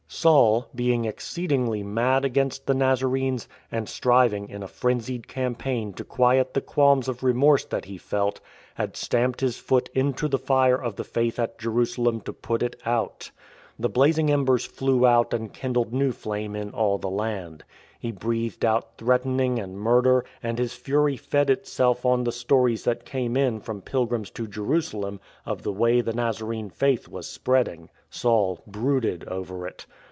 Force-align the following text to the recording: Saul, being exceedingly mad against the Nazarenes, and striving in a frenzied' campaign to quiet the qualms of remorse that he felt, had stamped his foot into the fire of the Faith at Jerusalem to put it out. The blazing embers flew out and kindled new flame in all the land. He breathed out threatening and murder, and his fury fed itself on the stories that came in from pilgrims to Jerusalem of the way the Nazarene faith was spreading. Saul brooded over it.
Saul, 0.13 0.67
being 0.75 1.05
exceedingly 1.05 1.83
mad 1.83 2.25
against 2.25 2.67
the 2.67 2.73
Nazarenes, 2.73 3.47
and 3.71 3.87
striving 3.87 4.49
in 4.49 4.61
a 4.61 4.67
frenzied' 4.67 5.25
campaign 5.29 5.93
to 5.93 6.03
quiet 6.03 6.53
the 6.53 6.59
qualms 6.61 7.07
of 7.07 7.23
remorse 7.23 7.63
that 7.63 7.85
he 7.85 7.97
felt, 7.97 8.41
had 8.75 8.97
stamped 8.97 9.39
his 9.39 9.57
foot 9.57 9.89
into 9.95 10.27
the 10.27 10.37
fire 10.37 10.75
of 10.79 10.97
the 10.97 11.05
Faith 11.05 11.39
at 11.39 11.57
Jerusalem 11.57 12.19
to 12.21 12.33
put 12.33 12.61
it 12.61 12.75
out. 12.85 13.31
The 13.79 13.89
blazing 13.89 14.29
embers 14.29 14.65
flew 14.65 15.07
out 15.07 15.33
and 15.33 15.53
kindled 15.53 15.93
new 15.93 16.11
flame 16.11 16.57
in 16.57 16.71
all 16.71 16.97
the 16.97 17.09
land. 17.09 17.63
He 17.97 18.11
breathed 18.11 18.65
out 18.65 18.97
threatening 18.97 19.59
and 19.59 19.79
murder, 19.79 20.25
and 20.43 20.59
his 20.59 20.73
fury 20.73 21.15
fed 21.15 21.49
itself 21.49 22.05
on 22.05 22.25
the 22.25 22.31
stories 22.33 22.83
that 22.83 23.05
came 23.05 23.37
in 23.37 23.61
from 23.61 23.81
pilgrims 23.81 24.29
to 24.31 24.45
Jerusalem 24.45 25.21
of 25.45 25.63
the 25.63 25.73
way 25.73 26.01
the 26.01 26.13
Nazarene 26.13 26.69
faith 26.69 27.07
was 27.07 27.27
spreading. 27.27 27.89
Saul 28.09 28.59
brooded 28.67 29.23
over 29.27 29.65
it. 29.65 29.85